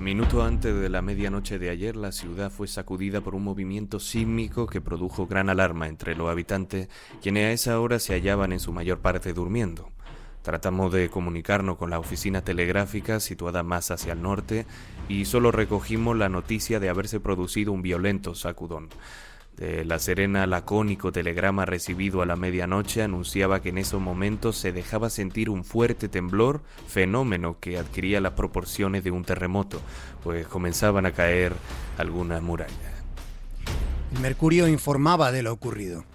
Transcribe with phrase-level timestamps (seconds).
[0.00, 4.66] Minuto antes de la medianoche de ayer, la ciudad fue sacudida por un movimiento sísmico
[4.66, 6.88] que produjo gran alarma entre los habitantes,
[7.20, 9.90] quienes a esa hora se hallaban en su mayor parte durmiendo.
[10.40, 14.64] Tratamos de comunicarnos con la oficina telegráfica situada más hacia el norte
[15.06, 18.88] y solo recogimos la noticia de haberse producido un violento sacudón.
[19.60, 24.72] De la Serena lacónico telegrama recibido a la medianoche anunciaba que en esos momentos se
[24.72, 29.82] dejaba sentir un fuerte temblor, fenómeno que adquiría las proporciones de un terremoto,
[30.24, 31.52] pues comenzaban a caer
[31.98, 32.72] algunas murallas.
[34.14, 36.06] El Mercurio informaba de lo ocurrido.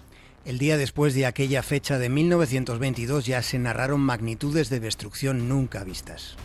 [0.44, 5.84] El día después de aquella fecha de 1922 ya se narraron magnitudes de destrucción nunca
[5.84, 6.36] vistas.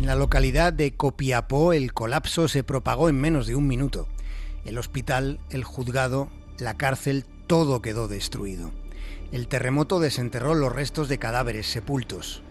[0.00, 4.08] En la localidad de Copiapó el colapso se propagó en menos de un minuto.
[4.64, 8.70] El hospital, el juzgado, la cárcel, todo quedó destruido.
[9.30, 12.42] El terremoto desenterró los restos de cadáveres sepultos.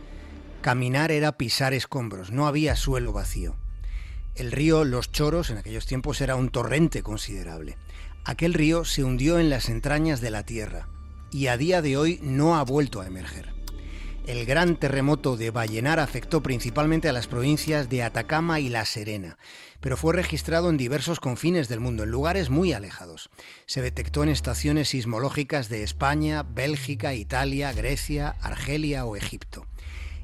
[0.61, 3.55] Caminar era pisar escombros, no había suelo vacío.
[4.35, 7.77] El río Los Choros en aquellos tiempos era un torrente considerable.
[8.25, 10.87] Aquel río se hundió en las entrañas de la tierra
[11.31, 13.58] y a día de hoy no ha vuelto a emerger.
[14.29, 19.39] El gran terremoto de Vallenar afectó principalmente a las provincias de Atacama y La Serena,
[19.79, 23.31] pero fue registrado en diversos confines del mundo, en lugares muy alejados.
[23.65, 29.65] Se detectó en estaciones sismológicas de España, Bélgica, Italia, Grecia, Argelia o Egipto.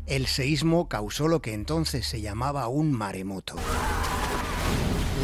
[0.05, 3.55] El seísmo causó lo que entonces se llamaba un maremoto.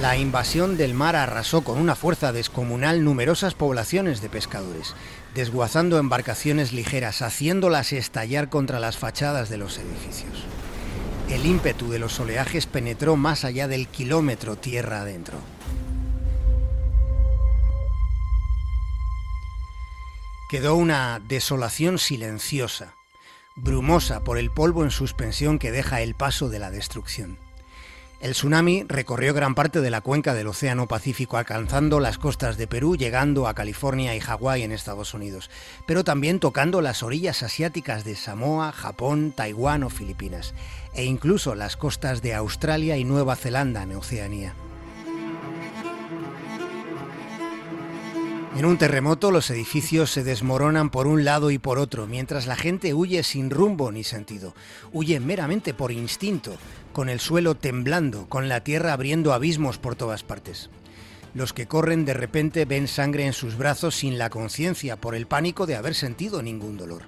[0.01, 4.95] La invasión del mar arrasó con una fuerza descomunal numerosas poblaciones de pescadores,
[5.35, 10.45] desguazando embarcaciones ligeras, haciéndolas estallar contra las fachadas de los edificios.
[11.29, 15.37] El ímpetu de los oleajes penetró más allá del kilómetro tierra adentro.
[20.49, 22.95] Quedó una desolación silenciosa,
[23.55, 27.37] brumosa por el polvo en suspensión que deja el paso de la destrucción.
[28.21, 32.67] El tsunami recorrió gran parte de la cuenca del Océano Pacífico, alcanzando las costas de
[32.67, 35.49] Perú, llegando a California y Hawái en Estados Unidos,
[35.87, 40.53] pero también tocando las orillas asiáticas de Samoa, Japón, Taiwán o Filipinas,
[40.93, 44.53] e incluso las costas de Australia y Nueva Zelanda en Oceanía.
[48.53, 52.57] En un terremoto los edificios se desmoronan por un lado y por otro, mientras la
[52.57, 54.53] gente huye sin rumbo ni sentido.
[54.91, 56.57] Huye meramente por instinto,
[56.91, 60.69] con el suelo temblando, con la tierra abriendo abismos por todas partes.
[61.33, 65.27] Los que corren de repente ven sangre en sus brazos sin la conciencia por el
[65.27, 67.03] pánico de haber sentido ningún dolor.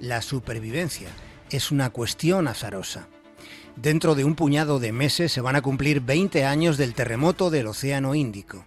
[0.00, 1.08] La supervivencia
[1.50, 3.08] es una cuestión azarosa.
[3.76, 7.68] Dentro de un puñado de meses se van a cumplir 20 años del terremoto del
[7.68, 8.64] Océano Índico.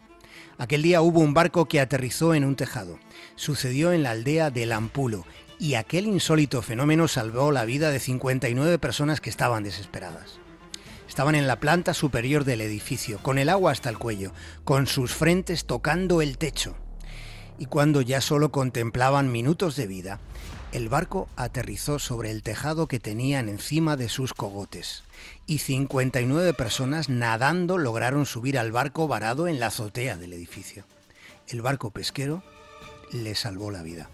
[0.57, 2.99] Aquel día hubo un barco que aterrizó en un tejado.
[3.35, 5.25] Sucedió en la aldea de Lampulo
[5.59, 10.39] y aquel insólito fenómeno salvó la vida de 59 personas que estaban desesperadas.
[11.07, 14.31] Estaban en la planta superior del edificio, con el agua hasta el cuello,
[14.63, 16.75] con sus frentes tocando el techo.
[17.57, 20.19] Y cuando ya solo contemplaban minutos de vida,
[20.71, 25.03] el barco aterrizó sobre el tejado que tenían encima de sus cogotes,
[25.45, 30.85] y 59 personas nadando lograron subir al barco varado en la azotea del edificio.
[31.47, 32.43] El barco pesquero
[33.11, 34.09] le salvó la vida.